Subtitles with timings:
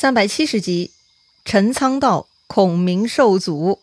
[0.00, 0.92] 三百七十集，
[1.44, 3.80] 陈仓道孔明受阻。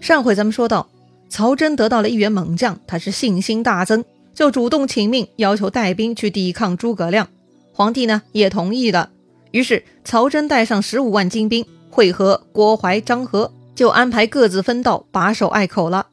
[0.00, 0.88] 上回咱们说到，
[1.28, 4.04] 曹真得到了一员猛将，他是信心大增，
[4.34, 7.28] 就主动请命，要求带兵去抵抗诸葛亮。
[7.72, 9.10] 皇帝呢也同意了。
[9.52, 16.08] 于是曹真带上十五万精兵，会合郭淮、张合，就安排各自分道，把守隘口了。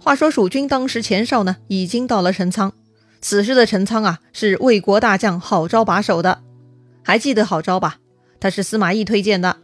[0.00, 2.72] 话说蜀军当时前哨呢，已经到了陈仓。
[3.20, 6.42] 此时的陈仓啊，是魏国大将郝昭把守的。
[7.06, 7.98] 还记得郝昭吧？
[8.40, 9.58] 他是司马懿推荐的。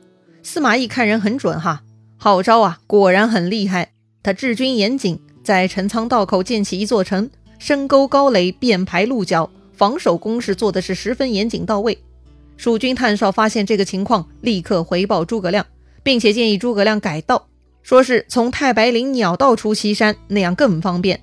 [0.44, 1.82] 司马懿看人很准哈，
[2.16, 3.90] 郝昭啊，果然很厉害。
[4.22, 11.98] 他治军严谨，在陈仓道口建起一座城，深沟高垒，便排鹿角，防守工事做的是十分严谨到位。
[12.56, 15.66] 蜀军探哨发现这个情况，立刻回报诸葛亮，
[16.04, 17.48] 并且建议诸葛亮改道，
[17.82, 21.20] 说是从太白岭鸟道出西山，那样更方便。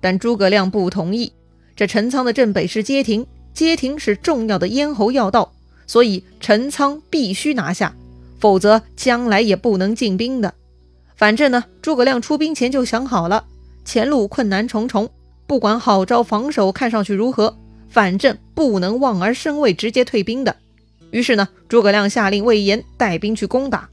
[0.00, 1.32] 但诸葛亮不同意。
[1.74, 3.26] 这陈仓的镇北是街亭。
[3.58, 5.52] 街亭是重要的咽喉要道，
[5.84, 7.92] 所以陈仓必须拿下，
[8.38, 10.54] 否则将来也不能进兵的。
[11.16, 13.46] 反正呢，诸葛亮出兵前就想好了，
[13.84, 15.10] 前路困难重重，
[15.48, 20.54] 不管郝昭防守看上去如何，反正不能望而生畏，直接退兵的。
[21.10, 23.88] 于是呢，诸葛亮下令魏延带兵去攻打。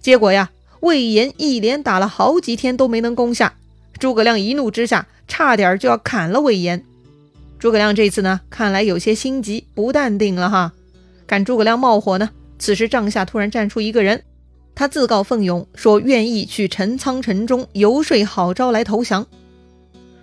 [0.00, 0.48] 结果呀，
[0.80, 3.52] 魏延一连打了好几天都没能攻下，
[3.98, 6.82] 诸葛亮一怒之下，差点就要砍了魏延。
[7.62, 10.72] 诸葛亮这次呢，看来有些心急，不淡定了哈。
[11.28, 14.24] 看诸葛亮冒火呢，此时帐下突然站出一个人，
[14.74, 19.24] 他自告奋勇说愿意去陈仓城中游说郝昭来投降。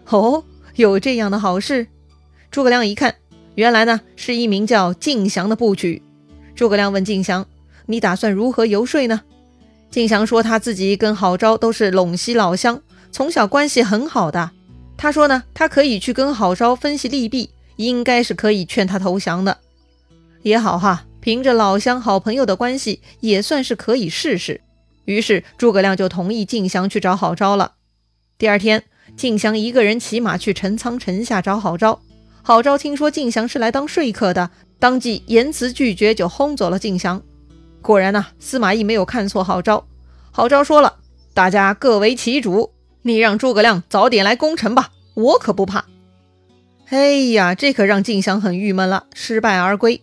[0.10, 0.44] 哦，
[0.76, 1.88] 有这样的好事？
[2.52, 3.16] 诸葛亮一看，
[3.56, 6.04] 原来呢是一名叫敬祥的部曲。
[6.54, 7.46] 诸葛亮问敬祥
[7.88, 9.22] ：“你打算如何游说呢？”
[9.90, 12.82] 敬祥说他自己跟郝昭都是陇西老乡，
[13.14, 14.52] 从小关系很好的。
[15.02, 19.58] 他说呢，他可以去跟郝昭分析利弊，应该是可以劝他投降的，
[20.42, 21.06] 也好哈。
[21.22, 24.60] 凭着老乡好朋友的关系，也算是可以试试。
[25.06, 27.76] 于是诸葛亮就同意晋降去找郝昭了。
[28.38, 28.84] 第二天，
[29.16, 32.02] 晋降一个人骑马去陈仓城下找郝昭。
[32.42, 37.22] 郝昭听说晋降是来当说客的，当即言辞拒绝，就轰走了晋降。
[37.82, 39.88] 果然呐，司马懿没有看错郝昭。
[40.32, 40.98] 郝昭说了
[41.34, 42.70] ：“大家各为其主。”
[43.02, 45.86] 你让诸葛亮早点来攻城吧，我可不怕。
[46.90, 50.02] 哎呀，这可让晋祥很郁闷了，失败而归。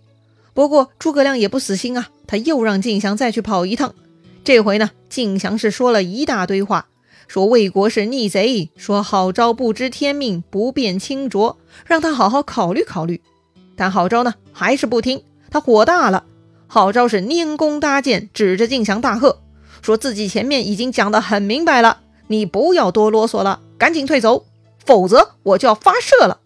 [0.54, 3.94] 不过诸葛亮也不死心啊，他又让晋祥再去跑一趟。
[4.44, 6.86] 这回呢，晋祥是说了一大堆话，
[7.26, 13.20] 说魏国是逆贼，说郝昭不知天命，不辨清浊，让他好好考虑考虑。
[13.76, 16.24] 但郝昭呢，还是不听，他火大了。
[16.68, 19.40] 郝昭是拈弓搭箭，指着晋祥大喝，
[19.82, 22.00] 说自己前面已经讲得很明白了。
[22.28, 24.46] 你不要多啰嗦了，赶紧退走，
[24.84, 26.40] 否则我就要发射了！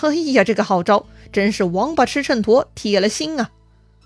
[0.00, 3.50] 哎呀，这个好招真是王八吃秤砣，铁了心啊！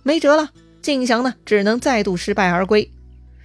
[0.03, 0.51] 没辙了，
[0.83, 2.91] 晋祥呢只能再度失败而归。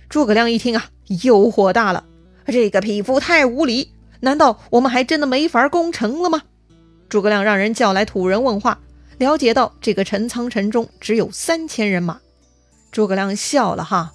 [0.09, 0.85] 诸葛亮一听啊，
[1.23, 2.03] 又火大了，
[2.47, 3.91] 这个匹夫太无礼！
[4.19, 6.41] 难道我们还真的没法攻城了吗？
[7.09, 8.79] 诸葛亮让人叫来土人问话，
[9.17, 12.19] 了解到这个陈仓城中只有三千人马。
[12.91, 14.11] 诸葛亮笑了哈。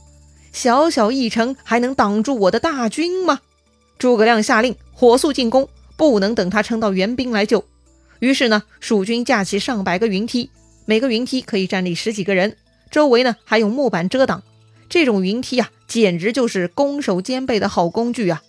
[0.53, 3.41] 小小一城还能挡住我的大军吗？
[3.99, 7.65] 诸葛亮下令火速进攻，不能等他撑到援兵来救。
[8.21, 10.51] 于是呢，蜀军架起上百个云梯，
[10.87, 12.57] 每个云梯可以站立十几个人，
[12.91, 14.43] 周围呢还有木板遮挡。
[14.89, 18.43] 这种云梯啊，简直就是攻守兼备的好工具啊！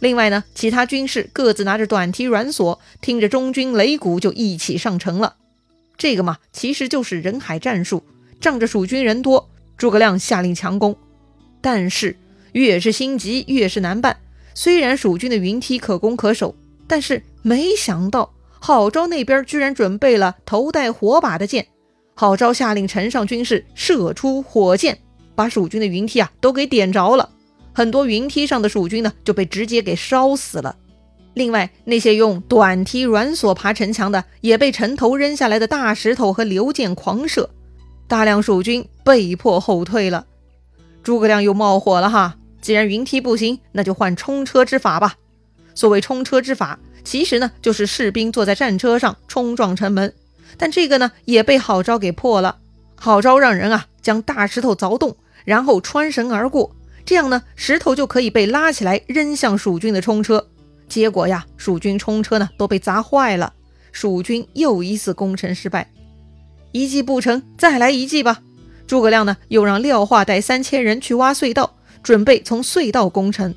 [0.00, 5.36] 另外呢，其他军士各自拿着短梯软索，听着中军擂鼓就一起上城了。
[5.96, 8.02] 这个嘛，其实就是人海战术，
[8.40, 10.96] 仗着蜀军人多，诸葛亮下令强攻。
[11.62, 12.14] 但是
[12.52, 14.18] 越是心急越是难办。
[14.54, 16.54] 虽然蜀军的云梯可攻可守，
[16.86, 21.66] 但是没想到郝昭那边居然准备了头戴火把的箭。
[22.14, 24.98] 郝昭下令城上军士射出火箭，
[25.34, 27.30] 把蜀军的云梯啊都给点着了。
[27.72, 30.76] 很多云梯上的蜀军呢就被直接给烧死了。
[31.32, 37.48] 另外那些用短梯软索爬城墙的，也被城头扔下来的大石头和流箭狂射，
[38.06, 40.26] 大量蜀军被迫后退了。
[41.02, 42.36] 诸葛亮又冒火了哈！
[42.60, 45.16] 既然云梯不行，那就换冲车之法吧。
[45.74, 50.12] 所谓冲车之法，其实呢就是士兵坐在战车上冲撞城门。
[50.56, 52.58] 但这个呢也被郝昭给破了。
[52.94, 60.46] 郝昭让人啊将大石头凿洞，然后穿绳而过，这样呢石头就可以被拉起来扔向蜀军的冲车。
[60.88, 63.54] 结果呀，蜀军冲车呢都被砸坏了，
[63.90, 65.90] 蜀军又一次攻城失败。
[66.70, 68.40] 一计不成，再来一计吧。
[68.92, 73.54] 诸葛亮呢，又让廖化带三千人去挖隧道，准备从隧道攻城。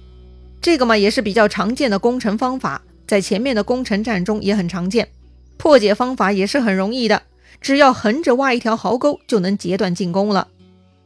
[0.61, 5.09] 这个嘛，也是比较常见的攻城方法，在前面的攻城战中也很常见。
[5.57, 7.23] 破解方法也是很容易的，
[7.59, 10.47] 只要横着挖一条壕沟，就能截断进攻了。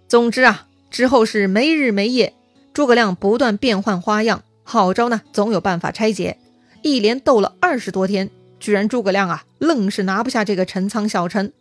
[0.08, 2.36] 总之啊，之后是没日没夜，
[2.72, 6.38] 诸葛亮不断变换花样，好招呢总有办法拆解。
[6.84, 8.30] 一连斗了二十多天，
[8.60, 11.52] 居然诸葛亮啊，愣是拿不下这个陈仓小城。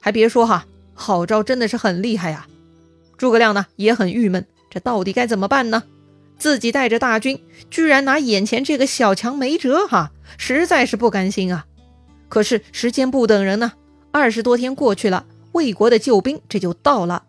[0.00, 2.46] 还别说哈，郝昭真的是很厉害呀。
[3.16, 5.84] 诸葛亮呢也很郁闷，这到底该怎么办呢？
[6.38, 7.40] 自己带着大军，
[7.70, 11.66] 居然拿眼前这个小强没辙哈，实在是不甘心啊。
[12.28, 13.74] 可是时间不等人呢，
[14.10, 17.24] 二十多天过去了，魏国的救兵这就到了。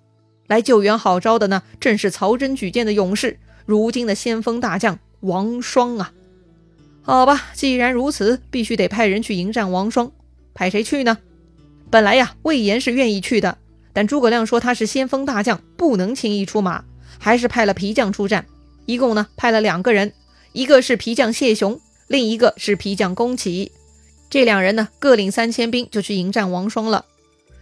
[0.48, 6.12] 来救援郝昭的呢，正是曹真举荐的勇士，如今的先锋大将王双啊。
[7.04, 10.12] 好吧，既然如此，必须得派人去迎战王双。
[10.54, 11.18] 派谁去呢？
[11.94, 13.56] 本来呀，魏延是愿意去的，
[13.94, 16.84] 但诸葛亮说他是先锋大将，不能轻易出马，
[17.20, 18.44] 还是派了皮将出战。
[18.88, 20.12] 一共呢，派了两个人，
[20.54, 23.72] 一个是皮将谢雄，另一个是皮将宫启。
[24.28, 27.06] 这两人呢，各领三千兵，就去迎战王双了。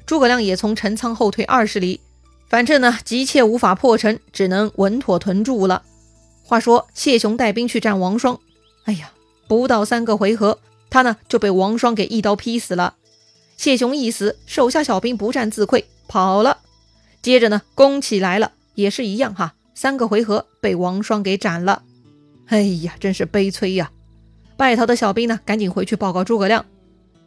[0.06, 2.00] 诸葛亮也从陈仓后退二十里，
[2.48, 5.84] 反正呢，急切无法破城，只能稳妥屯驻了。
[6.46, 8.40] 话说谢雄带兵去战王双，
[8.86, 9.12] 哎呀，
[9.50, 10.58] 不到三个回合，
[10.90, 12.96] 他呢就被王双给一刀劈死了。
[13.62, 16.58] 谢雄一死，手下小兵不战自溃，跑了。
[17.22, 21.84] 接着呢，攻起来了，也是一样哈，三个回合被王双给斩了。
[22.48, 23.92] 哎呀，真是悲催呀！
[24.58, 26.66] 败逃的小兵呢，赶紧回去报告诸葛亮。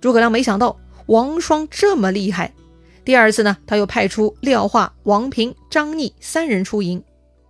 [0.01, 0.77] 诸葛亮没想到
[1.07, 2.53] 王双这么厉害，
[3.05, 7.01] 第二次呢，他又派出廖化、王平、张逆三人出营。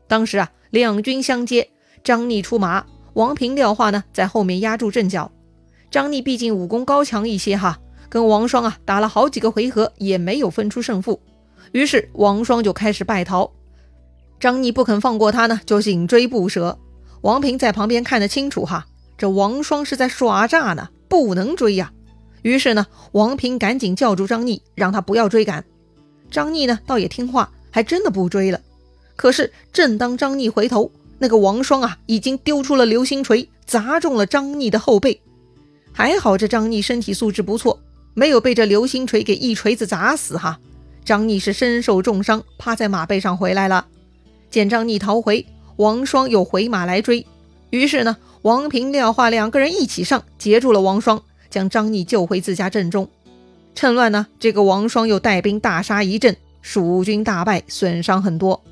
[0.07, 1.71] 当时啊，两军相接，
[2.05, 2.85] 张逆出马，
[3.15, 5.33] 王平、廖化呢在后面压住阵脚。
[5.91, 7.81] 张逆毕竟武功高强一些哈。
[8.15, 11.21] 跟王双啊打了好几个回合，也没有分出胜负，
[11.73, 13.51] 于是王双就开始败逃。
[14.39, 16.79] 张逆不肯放过他呢，就紧追不舍。
[17.23, 18.87] 王平在旁边看得清楚哈，
[19.19, 21.93] 这王双是在耍诈呢，不能追呀。
[22.43, 25.65] 于是呢，王平赶紧叫住张逆，让他不要追赶。
[26.31, 28.61] 张逆呢，倒也听话，还真的不追了。
[29.17, 30.89] 可是正当张逆回头，
[31.19, 35.21] 那个王双啊，已经丢出了流星锤，砸中了张逆的后背。
[35.93, 37.81] 还好这张逆身体素质不错。
[38.15, 40.59] 没有被这流星锤给一锤子砸死哈，
[41.05, 43.87] 张逆是身受重伤，趴在马背上回来了。
[44.51, 45.45] 见张逆逃回，
[45.77, 47.27] 王双又回马来追，
[47.71, 51.21] 于是呢，王平、廖化两个人一起上，截住了王双，
[51.51, 53.09] 将张逆救回自家阵中。
[53.75, 58.63] 趁乱呢，这个王双又带兵大杀一阵，蜀军大败，损伤很多。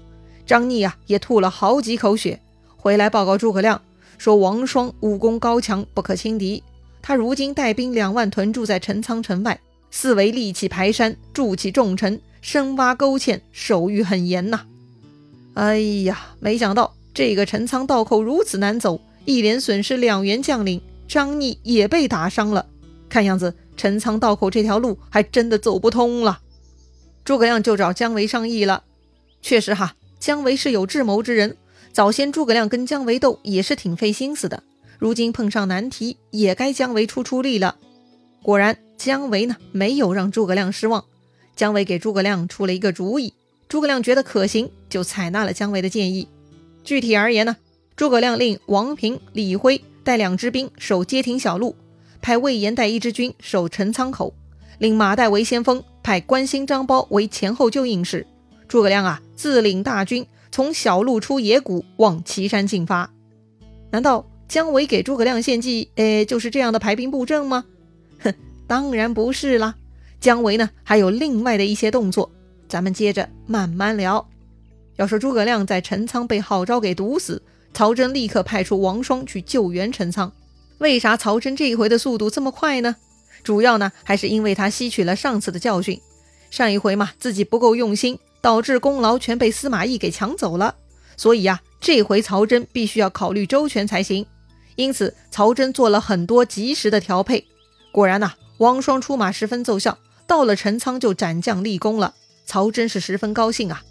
[0.47, 2.41] 张逆啊，也吐了好几口血，
[2.77, 3.83] 回来报告诸葛亮，
[4.19, 6.63] 说王双武功高强，不可轻敌。
[7.03, 9.61] 他如今带兵两万屯驻在陈仓城外，
[9.91, 14.65] 四围立起排山，筑起重城，深挖沟堑，守御很严呐。
[15.55, 22.67] 哎呀，没想到这个陈仓道口如此难走，一连损失两员将领，张逆也被打伤了。
[23.09, 26.41] 看样子陈仓道口这条路还真的走不通了。
[27.25, 28.85] 诸葛亮就找姜维商议了。
[29.43, 31.57] 确实哈，姜维是有智谋之人，
[31.93, 34.63] 早先诸葛亮跟姜维斗也是挺费心思的。
[35.03, 37.75] 如今碰上难题，也该姜维出出力了。
[38.41, 41.05] 果然，姜维呢没有让诸葛亮失望。
[41.57, 43.35] 姜维给诸葛亮出了一个主意，
[43.69, 46.29] 诸葛亮觉得可行，就采纳了姜维的建议。
[46.85, 47.57] 具体而言呢，
[47.97, 51.75] 诸葛亮令王平、李辉带两支兵守街亭小路，
[52.21, 54.33] 派魏延带一支军守陈仓口，
[54.79, 58.25] 令马岱为先锋，派关兴、张苞为前后救应使。
[58.69, 63.11] 诸葛亮啊，自领大军从小路出野谷，往岐山进发。
[63.91, 64.25] 难道？
[64.53, 67.65] 姜维给诸葛亮献计，哎，就是这样的排兵布阵吗？
[68.19, 68.35] 哼，
[68.67, 69.75] 当然不是啦。
[70.21, 72.31] 姜维呢，还有另外的一些动作，
[72.69, 74.29] 咱们接着慢慢聊。
[74.97, 77.43] 要说诸葛亮在陈仓被郝昭给毒死，
[77.73, 80.31] 曹真立刻派出王双去救援陈仓。
[80.77, 82.97] 为啥曹真这一回的速度这么快呢？
[83.43, 85.99] 主要呢，还是因为他吸取了上次的教训。
[86.51, 90.75] 上一回嘛，自己不够用心，导致功劳全被司马懿给抢走了。
[91.17, 94.27] 所以呀，这回曹真必须要考虑周全才行。
[94.77, 97.47] 因此，曹真做了很多及时的调配。
[97.93, 102.15] 果然呐，王双出马十分奏效，到了陈仓就斩将立功了。
[102.47, 103.83] 曹真是十分高兴啊，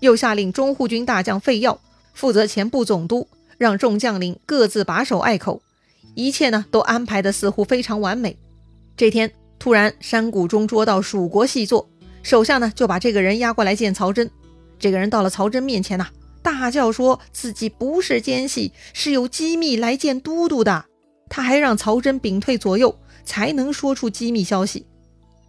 [0.00, 1.80] 又下令中护军大将费耀
[2.12, 3.28] 负责前部总督，
[3.58, 5.62] 让众将领各自把守隘口，
[6.14, 8.36] 一切呢都安排的似乎非常完美。
[8.96, 11.88] 这天突然山谷中捉到蜀国细作，
[12.22, 14.30] 手下呢就把这个人押过来见曹真。
[14.78, 16.06] 这个人到了曹真面前呐。
[16.46, 20.84] 大叫说自己不是奸细，是有机密来见都督的。
[21.28, 24.86] 他还让曹真屏退左右，才能说出机密消息。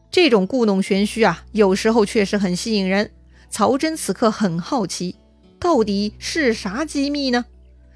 [0.09, 3.11] 这种故弄玄虚啊，有时候确实很吸引人。
[3.51, 5.15] 曹真此刻很好奇，
[5.59, 7.45] 到底是啥机密呢？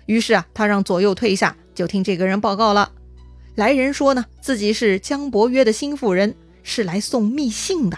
[0.06, 2.92] 于是啊，他让左右退下，就听这个人报告了。
[3.56, 7.98] 来人说呢，自己是江伯约的心腹人，是来送密信的。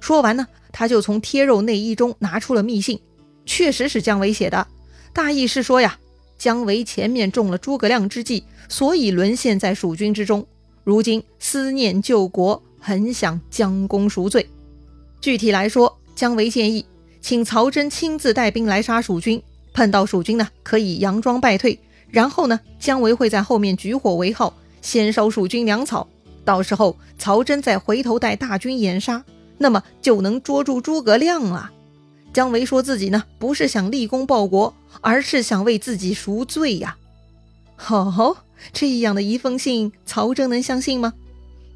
[0.00, 2.98] 说完呢，他就从贴肉内衣中拿出了密信，
[3.44, 4.66] 确实是姜维写的。
[5.12, 5.98] 大意是说呀，
[6.38, 10.46] 姜维前面中了诸葛亮之计，所以沦陷在蜀军之中，
[10.84, 14.48] 如今思念救国，很想将功赎罪。
[15.20, 16.84] 具体来说，姜维建议
[17.20, 21.78] 请曹真亲自带兵来杀蜀军，碰到蜀军呢，可以佯装败退。
[22.10, 26.08] 然后呢，姜维会在后面举火为号，先烧蜀军粮草。
[26.44, 29.24] 到时候曹真再回头带大军掩杀，
[29.58, 31.70] 那么就能捉住诸葛亮了。
[32.32, 36.96] 姜维说自己呢不是想立功报国，而是想为自己赎罪呀。
[37.88, 38.36] 哦，
[38.72, 41.12] 这样的一封信，曹真能相信吗？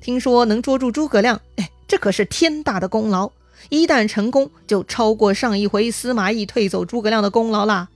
[0.01, 3.31] 听说能捉住诸葛亮，哎，这可是天大的功劳。
[3.69, 7.89] 一旦成功，就超过上一回司马懿退走诸葛亮的功劳啦。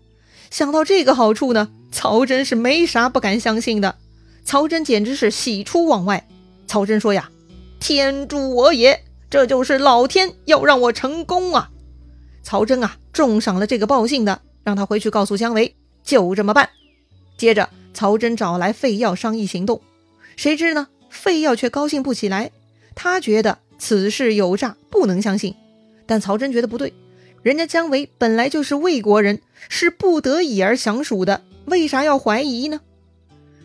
[0.50, 1.70] 想到这个好处呢。
[1.92, 3.96] 曹真是没啥不敢相信的，
[4.44, 6.28] 曹真简直是喜出望外。
[6.68, 7.28] 曹真说呀
[7.80, 9.02] ：“天助我也！
[9.28, 11.68] 这就是老天要让我成功啊！”
[12.42, 16.68] 曹真啊，重赏了这个报信的，让他回去告诉姜维，就这么办。
[17.36, 19.80] 接着，曹真找来费耀商议行动，
[20.36, 22.50] 谁知呢，费耀却高兴不起来，
[22.94, 25.54] 他觉得此事有诈，不能相信。
[26.06, 26.92] 但曹真觉得不对，
[27.42, 31.42] 人家姜维本来就是魏国人，是不得已而降蜀的。
[31.66, 32.80] 为啥要怀疑呢？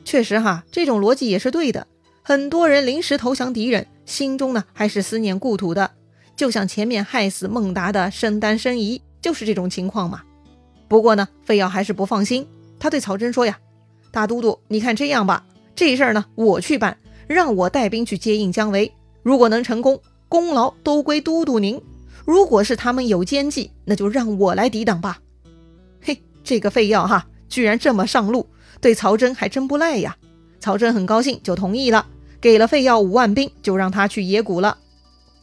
[0.03, 1.87] 确实哈，这种逻辑也是对的。
[2.21, 5.91] 很多人临时投降敌人，心中呢还是思念故土的。
[6.35, 10.21] 就像前面害死孟达的申丹、申仪，就是这种情况嘛。
[10.87, 12.47] 不过呢，费耀还是不放心，
[12.79, 13.57] 他对曹真说呀
[14.11, 18.91] ：“大都督，你看这样吧，这事儿呢我去办，让我带兵去接应姜维。
[19.23, 19.99] 如果能成功，
[20.29, 21.79] 功劳都归都督您；
[22.25, 25.19] 如果是他们有奸计，那就让我来抵挡吧。”
[26.01, 27.27] 嘿，这个费耀哈。
[27.47, 28.49] 居然这么上路，
[28.81, 30.17] 对曹真还真不赖呀！
[30.59, 32.05] 曹真很高兴，就同意了，
[32.41, 34.77] 给了费耀五万兵，就让他去野谷了。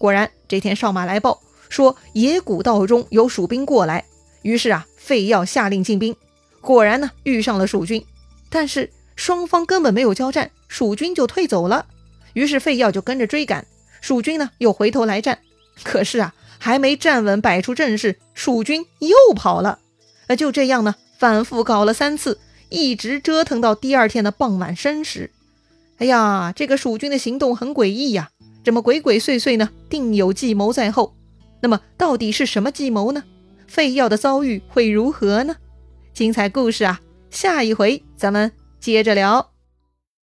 [0.02, 4.04] 果然，这天哨马来报说野谷道中有蜀兵过来，
[4.42, 6.16] 于是啊，费耀下令进兵。
[6.60, 8.04] 果然呢，遇上了蜀军，
[8.50, 11.86] 但是双方根本没有交战，蜀军就退走了。
[12.32, 13.64] 于是费耀就跟着追赶，
[14.00, 15.38] 蜀军呢又回头来战，
[15.84, 19.78] 可是啊，还没站稳，摆出阵势，蜀军又跑了。
[20.26, 20.96] 那就这样呢。
[21.16, 22.40] 反复搞了三次，
[22.70, 25.30] 一直折腾到第二天的傍晚申时。
[25.98, 28.30] 哎呀，这个蜀军的行动很诡异呀，
[28.64, 29.70] 这么鬼鬼祟祟呢？
[29.88, 31.16] 定有计谋在后。
[31.60, 33.22] 那么，到底是什么计谋呢？
[33.66, 35.56] 废药的遭遇会如何呢？
[36.12, 37.00] 精彩故事啊，
[37.30, 39.51] 下一回咱们接着聊。